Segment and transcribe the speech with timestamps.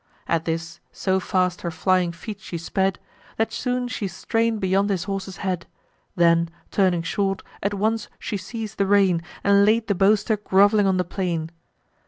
[0.27, 2.97] At this, so fast her flying feet she sped,
[3.37, 5.67] That soon she strain'd beyond his horse's head:
[6.15, 10.97] Then turning short, at once she seiz'd the rein, And laid the boaster grov'ling on
[10.97, 11.51] the plain.